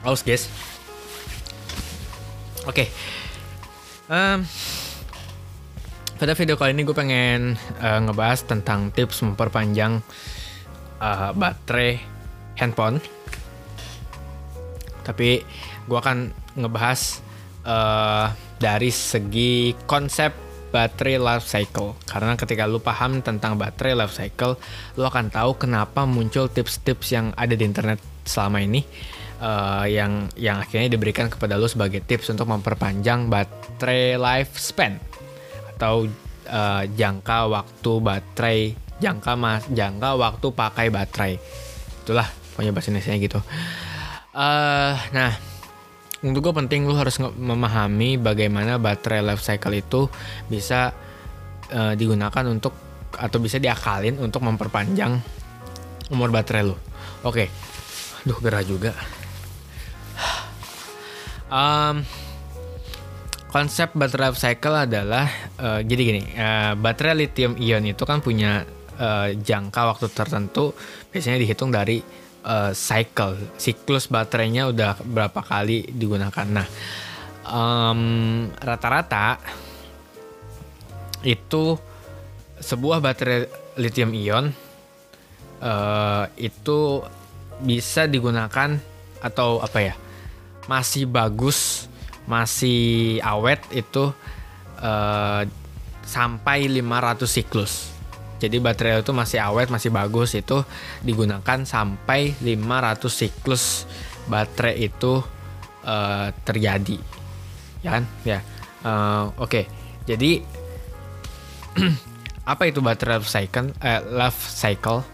Haus 0.00 0.24
guys. 0.24 0.48
Oke. 2.64 2.88
Em, 4.08 4.40
pada 6.16 6.32
video 6.32 6.56
kali 6.56 6.72
ini 6.72 6.88
gue 6.88 6.96
pengen 6.96 7.60
eh, 7.80 8.00
ngebahas 8.00 8.48
tentang 8.48 8.88
tips 8.96 9.20
memperpanjang 9.20 10.00
eh, 11.04 11.30
baterai 11.36 12.00
handphone. 12.56 12.96
Tapi 15.04 15.44
gue 15.84 15.98
akan 16.00 16.32
ngebahas 16.56 17.20
eh, 17.68 18.26
dari 18.56 18.88
segi 18.88 19.76
konsep 19.84 20.49
baterai 20.70 21.18
life 21.18 21.46
cycle. 21.46 21.98
Karena 22.06 22.38
ketika 22.38 22.64
lu 22.64 22.78
paham 22.78 23.20
tentang 23.20 23.58
baterai 23.58 23.98
life 23.98 24.14
cycle, 24.14 24.56
lu 24.96 25.04
akan 25.04 25.28
tahu 25.28 25.58
kenapa 25.58 26.06
muncul 26.06 26.46
tips-tips 26.46 27.12
yang 27.12 27.34
ada 27.34 27.52
di 27.52 27.66
internet 27.66 27.98
selama 28.24 28.62
ini 28.62 28.86
eh, 29.42 29.86
yang 29.90 30.30
yang 30.38 30.62
akhirnya 30.62 30.94
diberikan 30.94 31.26
kepada 31.26 31.58
lu 31.58 31.66
sebagai 31.66 32.00
tips 32.06 32.30
untuk 32.30 32.46
memperpanjang 32.46 33.26
baterai 33.26 34.16
lifespan 34.16 34.96
atau 35.76 36.06
eh, 36.46 36.84
jangka 36.94 37.38
waktu 37.50 37.92
baterai 38.00 38.58
jangka 39.00 39.32
mas 39.34 39.64
jangka 39.68 40.16
waktu 40.16 40.46
pakai 40.54 40.86
baterai. 40.88 41.34
Itulah 42.06 42.28
pokoknya 42.54 42.72
bahasa 42.72 42.88
Indonesia 42.94 43.14
gitu. 43.18 43.40
Eh 44.30 44.96
nah 45.10 45.49
untuk 46.20 46.40
gue 46.44 46.52
penting 46.52 46.84
lu 46.84 46.92
harus 46.96 47.16
memahami 47.20 48.20
bagaimana 48.20 48.76
baterai 48.76 49.24
life 49.24 49.40
cycle 49.40 49.72
itu 49.72 50.04
bisa 50.52 50.92
eh, 51.72 51.96
digunakan 51.96 52.44
untuk 52.44 52.76
atau 53.16 53.38
bisa 53.40 53.56
diakalin 53.56 54.20
untuk 54.20 54.44
memperpanjang 54.44 55.16
umur 56.12 56.28
baterai 56.28 56.62
lu. 56.66 56.76
Oke. 57.24 57.48
Duh 58.26 58.36
gerah 58.38 58.60
juga. 58.60 58.92
Em, 61.50 62.06
konsep 63.50 63.90
baterai 63.96 64.30
life 64.30 64.38
cycle 64.38 64.76
adalah 64.76 65.26
eh, 65.56 65.80
jadi 65.82 66.02
gini 66.04 66.22
eh, 66.36 66.72
baterai 66.78 67.16
lithium 67.16 67.56
ion 67.58 67.82
itu 67.88 68.04
kan 68.06 68.22
punya 68.22 68.62
eh, 69.00 69.34
jangka 69.34 69.80
waktu 69.96 70.06
tertentu 70.12 70.76
biasanya 71.10 71.42
dihitung 71.42 71.74
dari 71.74 71.98
eh, 72.44 72.72
cycle. 72.72 73.36
Siklus 73.60 74.08
baterainya 74.08 74.68
udah 74.70 75.00
berapa 75.02 75.40
kali 75.44 75.90
digunakan. 75.92 76.46
Nah 76.48 76.68
em, 77.50 78.00
rata-rata 78.60 79.40
itu 81.20 81.76
sebuah 82.60 83.00
baterai 83.00 83.48
lithium 83.76 84.12
ion 84.16 84.46
eh, 85.60 86.24
itu 86.40 87.04
bisa 87.60 88.08
digunakan 88.08 88.76
atau 89.20 89.60
apa 89.60 89.78
ya 89.84 89.94
masih 90.64 91.04
bagus 91.04 91.90
masih 92.24 93.20
awet 93.20 93.60
itu 93.72 94.12
eh, 94.80 95.42
sampai 96.04 96.68
500 96.68 97.28
siklus 97.28 97.92
jadi 98.40 98.56
baterai 98.56 99.04
itu 99.04 99.12
masih 99.12 99.36
awet 99.36 99.68
masih 99.68 99.92
bagus. 99.92 100.32
Itu 100.32 100.64
digunakan 101.04 101.60
sampai 101.68 102.32
500 102.40 102.96
siklus 103.12 103.84
baterai 104.32 104.80
itu 104.80 105.20
eh, 105.84 106.32
terjadi. 106.48 106.96
Ya 107.84 108.00
kan? 108.00 108.04
Ya. 108.24 108.40
Eh, 108.80 109.24
oke. 109.36 109.68
Jadi 110.08 110.40
apa 112.52 112.62
itu 112.64 112.80
baterai 112.80 113.20
life 113.20 113.28
cycle? 113.28 113.76
Eh, 113.84 114.00
life 114.08 114.40
cycle? 114.48 115.04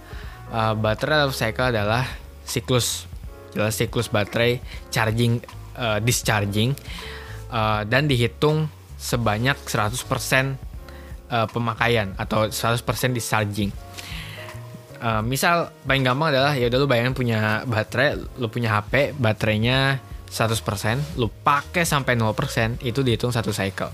Eh, 0.55 0.75
baterai 0.79 1.27
life 1.27 1.35
cycle 1.35 1.75
adalah 1.75 2.07
siklus. 2.47 3.11
Jelas 3.51 3.75
siklus 3.75 4.07
baterai 4.07 4.63
charging 4.95 5.43
eh, 5.75 5.99
discharging. 5.99 6.79
Eh, 7.51 7.83
dan 7.91 8.07
dihitung 8.07 8.71
sebanyak 8.97 9.59
100% 9.67 10.66
eh, 11.31 11.47
pemakaian 11.51 12.15
atau 12.19 12.51
100% 12.51 13.15
discharging 13.15 13.71
Eh, 14.97 15.23
misal 15.23 15.69
paling 15.85 16.03
gampang 16.03 16.33
adalah 16.33 16.57
ya 16.57 16.73
udah 16.73 16.79
lu 16.81 16.89
bayangin 16.89 17.13
punya 17.13 17.61
baterai 17.69 18.17
lu 18.41 18.49
punya 18.49 18.81
HP 18.81 19.13
baterainya 19.21 20.01
100% 20.33 21.21
lu 21.21 21.29
pakai 21.29 21.85
sampai 21.85 22.17
0% 22.17 22.81
itu 22.81 23.01
dihitung 23.05 23.33
satu 23.33 23.53
cycle 23.53 23.93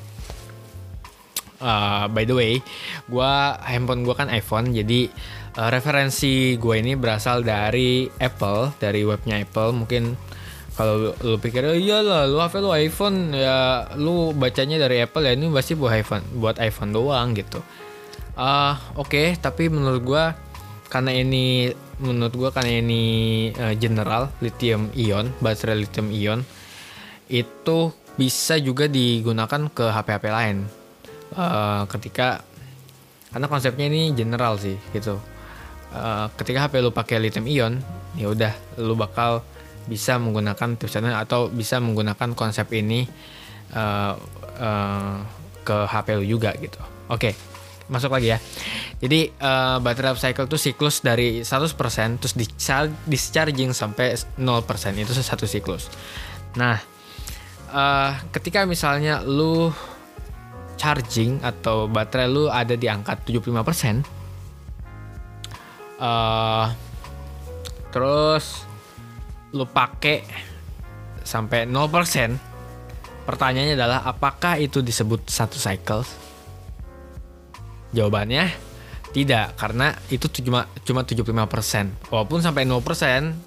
Uh, 1.62 2.10
by 2.10 2.26
the 2.26 2.34
way, 2.34 2.58
gua 3.06 3.54
handphone 3.62 4.02
gua 4.02 4.18
kan 4.18 4.26
iPhone, 4.34 4.74
jadi 4.74 5.06
uh, 5.54 5.70
referensi 5.70 6.58
gue 6.58 6.74
ini 6.82 6.98
berasal 6.98 7.46
dari 7.46 8.10
Apple, 8.18 8.74
dari 8.82 9.06
webnya 9.06 9.38
Apple. 9.38 9.70
Mungkin 9.70 10.18
kalau 10.72 11.12
lu, 11.12 11.36
pikir, 11.36 11.68
oh, 11.68 11.76
iyalah, 11.76 12.24
lu 12.24 12.40
HP 12.40 12.54
lu 12.64 12.70
iPhone, 12.72 13.36
ya 13.36 13.88
lu 14.00 14.32
bacanya 14.32 14.80
dari 14.80 15.04
Apple 15.04 15.28
ya 15.28 15.36
ini 15.36 15.52
pasti 15.52 15.76
buat 15.76 15.92
iPhone, 15.92 16.24
buat 16.40 16.56
iPhone 16.56 16.90
doang 16.96 17.36
gitu. 17.36 17.60
Uh, 18.32 18.74
Oke, 18.96 19.36
tapi 19.36 19.68
menurut 19.68 20.00
gua 20.00 20.24
karena 20.88 21.12
ini 21.12 21.68
menurut 22.00 22.32
gua 22.32 22.50
karena 22.50 22.80
ini 22.80 23.02
uh, 23.52 23.76
general 23.76 24.32
lithium 24.40 24.88
ion, 24.96 25.28
baterai 25.44 25.76
lithium 25.76 26.08
ion 26.08 26.40
itu 27.32 27.92
bisa 28.16 28.60
juga 28.60 28.88
digunakan 28.88 29.68
ke 29.72 29.84
HP-HP 29.88 30.24
lain. 30.28 30.58
Eh, 31.32 31.82
ketika 31.88 32.44
karena 33.32 33.48
konsepnya 33.48 33.88
ini 33.88 34.12
general 34.12 34.60
sih 34.60 34.76
gitu. 34.92 35.16
Eh, 35.92 36.26
ketika 36.36 36.68
HP 36.68 36.84
lu 36.84 36.92
pakai 36.92 37.16
lithium 37.20 37.48
ion, 37.48 37.74
ya 38.20 38.28
udah 38.28 38.52
lu 38.76 38.92
bakal 38.92 39.40
bisa 39.86 40.18
menggunakan 40.18 40.78
tipsnya 40.78 41.18
atau 41.18 41.50
bisa 41.50 41.82
menggunakan 41.82 42.34
konsep 42.36 42.70
ini 42.74 43.06
eh, 43.74 44.14
eh, 44.60 45.16
ke 45.62 45.76
HP 45.86 46.06
lu 46.18 46.24
juga 46.38 46.54
gitu. 46.58 46.78
Oke, 47.10 47.34
masuk 47.90 48.14
lagi 48.14 48.34
ya. 48.34 48.38
Jadi 49.02 49.30
eh, 49.30 49.76
baterai 49.82 50.14
life 50.14 50.22
cycle 50.22 50.46
itu 50.46 50.58
siklus 50.58 51.02
dari 51.02 51.42
100% 51.42 52.22
terus 52.22 52.34
dischar- 52.38 52.94
discharging 53.06 53.74
sampai 53.74 54.14
0% 54.38 54.42
itu 54.98 55.12
satu 55.14 55.46
siklus. 55.46 55.90
Nah, 56.58 56.78
eh, 57.70 58.10
ketika 58.30 58.66
misalnya 58.68 59.22
lu 59.26 59.70
charging 60.82 61.38
atau 61.46 61.86
baterai 61.86 62.26
lu 62.26 62.50
ada 62.50 62.74
di 62.74 62.90
angka 62.90 63.14
75% 63.22 64.02
eh 66.02 66.66
terus 67.94 68.66
lu 69.52 69.68
pakai 69.68 70.24
sampai 71.22 71.68
0% 71.68 73.28
pertanyaannya 73.28 73.74
adalah 73.78 74.00
apakah 74.08 74.58
itu 74.58 74.82
disebut 74.82 75.28
satu 75.28 75.60
cycle? 75.60 76.02
Jawabannya 77.92 78.72
tidak 79.12 79.60
karena 79.60 79.92
itu 80.08 80.24
cuma 80.40 80.64
cuma 80.88 81.04
75% 81.04 82.08
walaupun 82.08 82.40
sampai 82.40 82.64
0% 82.64 82.80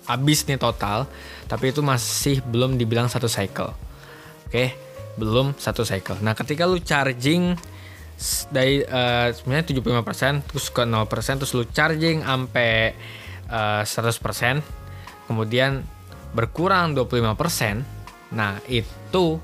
habis 0.05 0.45
nih 0.45 0.61
total 0.61 1.09
tapi 1.49 1.73
itu 1.73 1.81
masih 1.81 2.45
belum 2.45 2.77
dibilang 2.77 3.09
satu 3.09 3.25
cycle. 3.25 3.73
Oke 4.45 4.77
belum 5.17 5.57
satu 5.57 5.81
cycle. 5.81 6.21
Nah 6.21 6.37
ketika 6.37 6.69
lu 6.69 6.77
charging 6.77 7.57
dari 8.53 8.85
eh, 8.85 9.27
sebenarnya 9.33 9.65
75% 9.73 10.47
terus 10.53 10.69
ke 10.69 10.85
0% 10.85 11.41
terus 11.41 11.51
lu 11.57 11.65
charging 11.73 12.21
sampai 12.21 12.93
eh, 13.49 13.81
100% 13.81 14.85
kemudian 15.25 15.81
berkurang 16.35 16.91
25% 16.91 18.35
nah 18.35 18.59
itu 18.67 19.39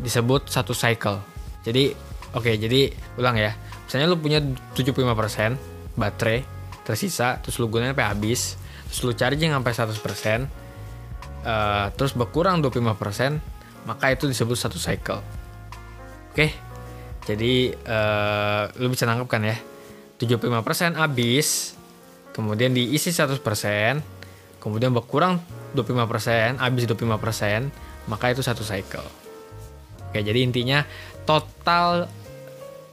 disebut 0.00 0.48
satu 0.48 0.72
cycle. 0.72 1.20
Jadi 1.60 1.92
oke 2.32 2.50
jadi 2.56 2.88
ulang 3.20 3.36
ya. 3.36 3.52
Misalnya 3.84 4.08
lu 4.08 4.16
punya 4.16 4.40
75% 4.72 6.00
baterai 6.00 6.40
tersisa 6.80 7.36
terus 7.44 7.60
lu 7.60 7.68
gunain 7.68 7.92
sampai 7.92 8.08
habis 8.08 8.56
terus 8.88 9.00
lu 9.04 9.12
charging 9.12 9.52
sampai 9.52 9.72
100% 9.76 9.92
eh, 11.44 11.86
terus 11.94 12.12
berkurang 12.16 12.64
25% 12.64 13.84
maka 13.84 14.08
itu 14.08 14.24
disebut 14.24 14.56
satu 14.56 14.80
cycle. 14.80 15.20
Oke? 16.32 16.48
Jadi 17.28 17.76
eh, 17.76 18.62
lu 18.80 18.88
bisa 18.88 19.04
nangkep 19.04 19.28
kan 19.28 19.44
ya 19.44 19.56
75% 20.16 20.96
habis 20.96 21.76
kemudian 22.32 22.72
diisi 22.72 23.12
100% 23.12 23.40
kemudian 24.60 24.92
berkurang 24.92 25.40
25% 25.72 26.58
habis 26.60 26.84
25% 26.86 28.08
maka 28.08 28.26
itu 28.32 28.42
satu 28.42 28.62
cycle 28.66 29.06
oke 30.10 30.18
jadi 30.18 30.40
intinya 30.42 30.82
total 31.24 32.10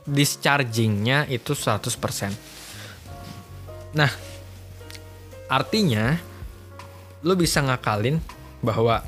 dischargingnya 0.08 1.28
itu 1.28 1.52
100%. 1.52 2.32
Nah, 4.00 4.12
artinya 5.52 6.16
lu 7.28 7.36
bisa 7.36 7.60
ngakalin 7.60 8.24
bahwa 8.64 9.04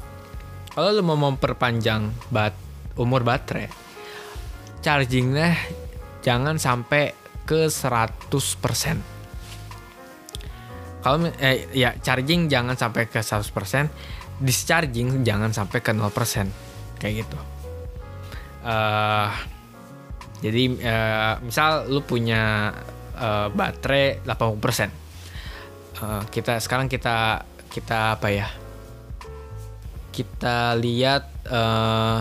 kalau 0.75 0.91
lu 0.91 1.03
mau 1.07 1.15
memperpanjang 1.31 2.11
bat 2.27 2.51
umur 2.99 3.23
baterai, 3.23 3.71
chargingnya 4.83 5.55
jangan 6.19 6.59
sampai 6.59 7.15
ke 7.47 7.71
100%. 7.71 9.18
Kalau 10.99 11.31
eh, 11.39 11.69
ya 11.71 11.95
charging 11.99 12.51
jangan 12.51 12.75
sampai 12.75 13.07
ke 13.07 13.23
100%, 13.23 14.43
discharging 14.43 15.23
jangan 15.23 15.55
sampai 15.55 15.79
ke 15.79 15.91
0% 15.95 16.99
kayak 16.99 17.13
gitu. 17.23 17.39
Uh, 18.59 19.31
jadi 20.43 20.63
uh, 20.83 21.33
misal 21.39 21.87
lu 21.87 22.03
punya 22.03 22.75
uh, 23.15 23.47
baterai 23.47 24.19
80% 24.27 25.09
uh, 26.03 26.23
kita 26.31 26.59
sekarang 26.59 26.87
kita 26.87 27.43
kita 27.69 28.17
apa 28.17 28.27
ya? 28.31 28.47
Kita 30.09 30.75
lihat 30.75 31.47
uh, 31.47 32.19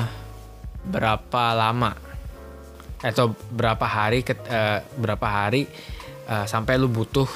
berapa 0.87 1.45
lama 1.57 1.93
atau 2.99 3.35
berapa 3.51 3.87
hari 3.87 4.23
ke, 4.27 4.35
uh, 4.35 4.83
berapa 4.99 5.27
hari 5.27 5.67
uh, 6.31 6.47
sampai 6.47 6.79
lu 6.79 6.91
butuh 6.91 7.27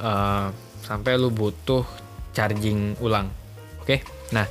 uh, 0.00 0.48
sampai 0.84 1.16
lu 1.16 1.32
butuh 1.32 1.82
charging 2.36 2.94
ulang 3.00 3.32
oke 3.80 3.88
okay? 3.88 4.04
nah 4.30 4.46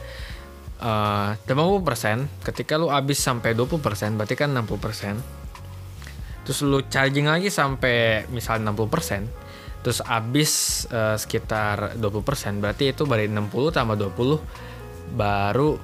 uh, 0.81 1.37
80% 1.45 2.43
ketika 2.43 2.81
lu 2.81 2.89
habis 2.89 3.21
sampai 3.21 3.53
20% 3.53 3.79
berarti 4.17 4.35
kan 4.35 4.49
60% 4.51 6.43
terus 6.43 6.59
lu 6.65 6.81
charging 6.89 7.29
lagi 7.29 7.53
sampai 7.53 8.25
misal 8.33 8.59
60% 8.59 9.85
terus 9.85 10.01
habis 10.03 10.83
uh, 10.89 11.15
sekitar 11.15 11.95
20% 12.01 12.59
berarti 12.59 12.91
itu 12.91 13.05
dari 13.05 13.29
60 13.29 13.53
tambah 13.69 13.95
20 13.95 15.15
baru 15.15 15.77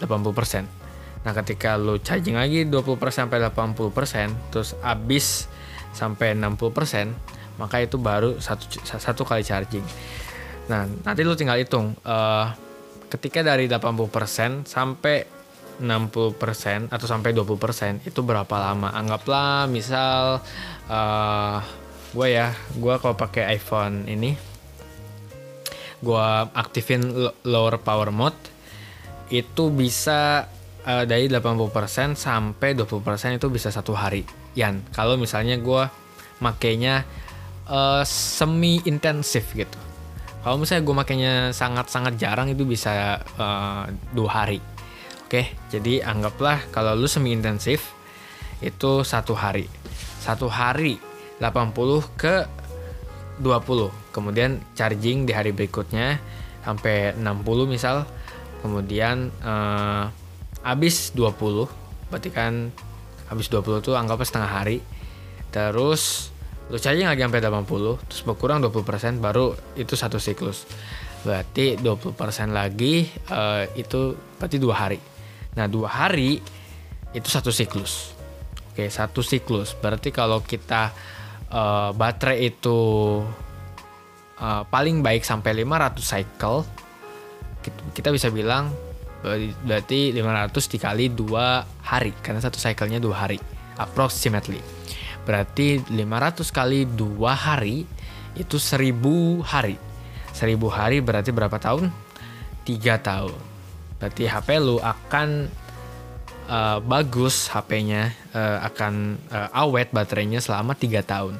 80% 0.00 0.76
Nah, 1.26 1.34
ketika 1.34 1.74
lu 1.74 1.98
charging 1.98 2.38
lagi 2.38 2.62
20% 2.62 2.94
sampai 3.10 3.42
80%, 3.42 4.54
terus 4.54 4.78
habis 4.78 5.50
sampai 5.90 6.38
60%, 6.38 7.10
maka 7.56 7.82
itu 7.82 7.96
baru 7.96 8.38
satu 8.40 8.66
satu 8.84 9.22
kali 9.24 9.42
charging. 9.44 9.84
Nah, 10.66 10.88
nanti 11.06 11.20
lu 11.22 11.38
tinggal 11.38 11.60
hitung 11.60 11.94
uh, 12.02 12.50
ketika 13.06 13.42
dari 13.46 13.70
80% 13.70 14.66
sampai 14.66 15.16
60% 15.76 16.88
atau 16.88 17.06
sampai 17.06 17.30
20% 17.36 18.08
itu 18.08 18.20
berapa 18.24 18.56
lama? 18.56 18.90
Anggaplah 18.96 19.68
misal 19.68 20.40
uh, 20.88 20.94
eh, 20.96 21.58
gue 22.16 22.28
ya, 22.32 22.48
gue 22.74 22.94
kalau 22.96 23.14
pakai 23.14 23.52
iPhone 23.60 24.08
ini 24.08 24.56
gue 26.00 26.28
aktifin 26.52 27.00
lower 27.44 27.80
power 27.80 28.12
mode 28.12 28.36
itu 29.32 29.72
bisa 29.72 30.44
uh, 30.84 31.04
dari 31.08 31.26
80% 31.26 32.14
sampai 32.14 32.76
20% 32.76 33.40
itu 33.40 33.48
bisa 33.48 33.72
satu 33.72 33.96
hari 33.96 34.22
Yan 34.54 34.84
kalau 34.92 35.16
misalnya 35.16 35.56
gue 35.56 35.88
makainya 36.38 37.08
uh, 37.70 38.02
semi 38.06 38.82
intensif 38.86 39.54
gitu. 39.54 39.78
Kalau 40.46 40.62
misalnya 40.62 40.86
gue 40.86 40.94
makainya 40.94 41.34
sangat-sangat 41.50 42.14
jarang 42.22 42.46
itu 42.46 42.62
bisa 42.62 43.18
uh, 43.38 43.90
dua 44.14 44.30
hari. 44.30 44.62
Oke 45.26 45.50
jadi 45.74 46.06
anggaplah 46.06 46.70
kalau 46.70 46.94
lu 46.94 47.10
semi 47.10 47.34
intensif 47.34 47.94
itu 48.62 49.02
satu 49.02 49.34
hari. 49.34 49.66
Satu 50.22 50.46
hari 50.46 51.02
80 51.42 51.74
ke 52.14 52.46
20 53.42 54.14
kemudian 54.14 54.62
charging 54.72 55.28
di 55.28 55.34
hari 55.34 55.50
berikutnya 55.50 56.22
sampai 56.62 57.18
60 57.18 57.66
misal. 57.66 58.06
Kemudian 58.62 59.34
uh, 59.42 60.10
habis 60.62 61.10
20 61.14 61.66
berarti 62.06 62.30
kan 62.30 62.70
habis 63.26 63.50
20 63.50 63.82
tuh 63.82 63.98
anggapnya 63.98 64.26
setengah 64.30 64.50
hari. 64.62 64.78
Terus 65.50 66.30
lu 66.66 66.76
charging 66.82 67.06
lagi 67.06 67.22
sampai 67.22 67.38
80 67.38 68.10
terus 68.10 68.22
berkurang 68.26 68.58
20% 68.58 69.22
baru 69.22 69.54
itu 69.78 69.94
satu 69.94 70.18
siklus. 70.18 70.66
Berarti 71.22 71.78
20% 71.78 72.14
lagi 72.50 73.06
uh, 73.30 73.66
itu 73.78 74.14
berarti 74.38 74.58
dua 74.58 74.74
hari. 74.74 74.98
Nah 75.54 75.66
dua 75.70 75.86
hari 75.90 76.42
itu 77.14 77.28
satu 77.30 77.54
siklus. 77.54 78.14
Oke 78.74 78.90
satu 78.90 79.22
siklus. 79.22 79.78
Berarti 79.78 80.10
kalau 80.10 80.42
kita 80.42 80.90
uh, 81.54 81.90
baterai 81.94 82.50
itu 82.50 82.78
uh, 84.42 84.62
paling 84.66 85.06
baik 85.06 85.22
sampai 85.22 85.54
500 85.62 86.02
cycle 86.02 86.66
kita 87.94 88.14
bisa 88.14 88.30
bilang 88.30 88.70
berarti 89.66 90.14
500 90.14 90.54
dikali 90.54 91.10
dua 91.10 91.66
hari 91.82 92.14
karena 92.22 92.38
satu 92.38 92.62
cycle-nya 92.62 93.02
dua 93.02 93.26
hari 93.26 93.42
approximately 93.74 94.62
berarti 95.26 95.82
500 95.90 96.46
kali 96.54 96.86
dua 96.86 97.34
hari 97.34 97.82
itu 98.38 98.56
1000 98.56 99.42
hari. 99.42 99.76
1000 100.30 100.56
hari 100.70 101.02
berarti 101.02 101.34
berapa 101.34 101.58
tahun? 101.58 101.90
3 102.62 103.02
tahun. 103.02 103.36
Berarti 103.98 104.24
HP 104.28 104.48
lu 104.62 104.78
akan 104.78 105.50
uh, 106.46 106.78
bagus 106.84 107.50
HP-nya 107.50 108.14
uh, 108.36 108.62
akan 108.70 109.18
uh, 109.32 109.48
awet 109.66 109.90
baterainya 109.90 110.38
selama 110.38 110.78
3 110.78 111.02
tahun. 111.02 111.34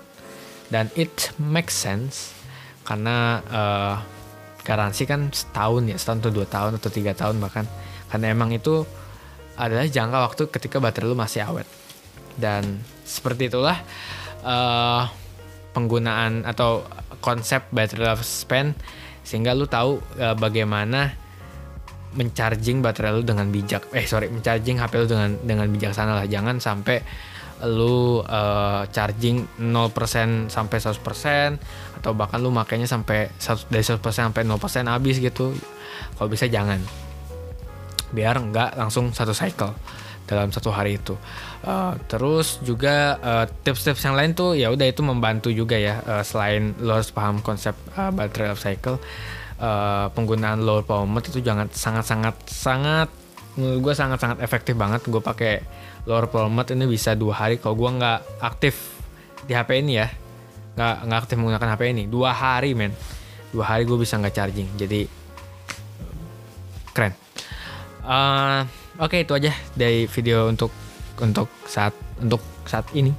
Dan 0.67 0.91
it 0.99 1.31
makes 1.39 1.79
sense 1.79 2.35
karena 2.82 3.39
uh, 3.47 3.94
garansi 4.67 5.06
kan 5.06 5.31
setahun 5.31 5.87
ya 5.87 5.94
setahun 5.94 6.27
atau 6.27 6.32
dua 6.35 6.47
tahun 6.50 6.73
atau 6.82 6.91
tiga 6.91 7.15
tahun 7.15 7.39
bahkan. 7.39 7.71
Karena 8.11 8.35
emang 8.35 8.50
itu 8.50 8.82
adalah 9.55 9.87
jangka 9.87 10.19
waktu 10.27 10.43
ketika 10.50 10.82
baterai 10.82 11.06
lu 11.06 11.15
masih 11.15 11.47
awet. 11.47 11.69
Dan 12.35 12.82
seperti 13.06 13.49
itulah 13.49 13.79
uh, 14.43 15.06
penggunaan 15.70 16.43
atau 16.43 16.82
konsep 17.23 17.70
battery 17.70 18.03
life 18.03 18.26
span 18.26 18.75
sehingga 19.23 19.55
lu 19.55 19.70
tahu 19.70 20.03
uh, 20.19 20.35
bagaimana 20.35 21.14
mencharging 22.19 22.82
baterai 22.82 23.12
lu 23.14 23.23
dengan 23.23 23.47
bijak 23.53 23.87
eh 23.94 24.08
sorry 24.08 24.32
mencharging 24.32 24.82
HP 24.82 24.93
lu 25.05 25.06
dengan 25.06 25.31
dengan 25.44 25.67
bijaksana 25.70 26.23
lah 26.23 26.26
jangan 26.26 26.58
sampai 26.58 27.05
lu 27.64 28.20
uh, 28.20 28.85
charging 28.93 29.49
0% 29.56 30.53
sampai 30.53 30.76
100% 30.76 31.56
atau 31.97 32.12
bahkan 32.12 32.37
lu 32.37 32.53
makainya 32.53 32.85
sampai 32.85 33.32
dari 33.73 33.81
100% 33.81 34.05
sampai 34.05 34.44
0% 34.44 34.61
habis 34.93 35.17
gitu. 35.17 35.56
Kalau 36.20 36.29
bisa 36.29 36.44
jangan. 36.53 36.76
Biar 38.12 38.37
nggak 38.37 38.76
langsung 38.76 39.17
satu 39.17 39.32
cycle 39.32 39.73
dalam 40.26 40.50
satu 40.50 40.75
hari 40.75 40.99
itu. 40.99 41.14
Uh, 41.62 41.94
terus 42.11 42.58
juga 42.67 43.17
uh, 43.23 43.46
tips-tips 43.46 44.02
yang 44.02 44.19
lain 44.19 44.34
tuh 44.34 44.58
ya 44.58 44.69
udah 44.75 44.87
itu 44.87 45.00
membantu 45.06 45.49
juga 45.55 45.78
ya 45.78 46.02
uh, 46.02 46.23
selain 46.26 46.75
lo 46.82 46.99
harus 46.99 47.10
paham 47.15 47.41
konsep 47.41 47.74
uh, 47.94 48.10
battery 48.10 48.51
life 48.51 48.62
cycle 48.62 48.98
uh, 49.62 50.06
penggunaan 50.12 50.62
low 50.62 50.82
power 50.82 51.06
mode 51.08 51.27
itu 51.31 51.41
jangan 51.41 51.70
sangat-sangat 51.70 52.36
sangat 52.51 53.08
menurut 53.56 53.81
gue 53.81 53.94
sangat-sangat 53.96 54.39
efektif 54.44 54.74
banget. 54.77 55.01
Gue 55.06 55.22
pakai 55.22 55.65
lower 56.05 56.29
power 56.29 56.51
mode 56.53 56.74
ini 56.74 56.84
bisa 56.84 57.17
dua 57.17 57.46
hari. 57.46 57.56
Kalau 57.56 57.79
gue 57.79 57.91
nggak 57.96 58.43
aktif 58.44 58.98
di 59.46 59.55
HP 59.55 59.81
ini 59.81 60.03
ya 60.03 60.08
nggak 60.77 60.96
nggak 61.08 61.19
aktif 61.24 61.36
menggunakan 61.41 61.69
HP 61.72 61.82
ini 61.96 62.05
dua 62.10 62.36
hari 62.36 62.77
men. 62.77 62.93
Dua 63.55 63.65
hari 63.65 63.89
gue 63.89 63.96
bisa 63.96 64.20
nggak 64.20 64.34
charging. 64.34 64.69
Jadi 64.77 65.08
keren 66.93 67.26
uh, 68.06 68.63
oke 69.03 69.10
okay, 69.13 69.27
itu 69.27 69.34
aja 69.34 69.53
dari 69.75 70.06
video 70.06 70.46
untuk 70.46 70.70
untuk 71.19 71.51
saat 71.67 71.93
untuk 72.22 72.41
saat 72.65 72.86
ini. 72.94 73.10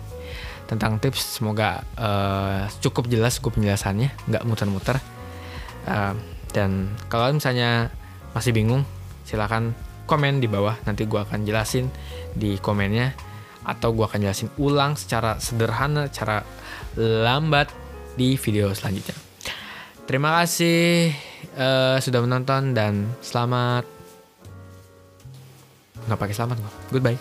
Tentang 0.67 0.99
tips 0.99 1.39
semoga 1.39 1.79
uh, 1.95 2.67
cukup 2.83 3.07
jelas 3.07 3.39
cukup 3.39 3.59
penjelasannya 3.59 4.11
nggak 4.27 4.43
muter-muter. 4.47 4.99
Uh, 5.87 6.15
dan 6.51 6.91
kalau 7.07 7.31
misalnya 7.31 7.91
masih 8.35 8.51
bingung 8.51 8.83
silakan 9.23 9.75
komen 10.07 10.39
di 10.39 10.47
bawah. 10.47 10.75
Nanti 10.87 11.03
gue 11.03 11.19
akan 11.19 11.43
jelasin 11.43 11.91
di 12.31 12.55
komennya 12.59 13.11
atau 13.67 13.91
gue 13.91 14.07
akan 14.07 14.23
jelasin 14.23 14.47
ulang 14.55 14.95
secara 14.95 15.43
sederhana 15.43 16.07
cara 16.07 16.43
lambat 16.95 17.67
di 18.15 18.39
video 18.39 18.71
selanjutnya. 18.71 19.13
Terima 20.07 20.39
kasih 20.39 21.11
uh, 21.59 21.99
sudah 21.99 22.23
menonton 22.23 22.71
dan 22.71 23.11
selamat 23.19 23.96
nggak 26.07 26.19
pakai 26.19 26.35
selamat 26.35 26.57
gue 26.63 26.71
goodbye 26.95 27.19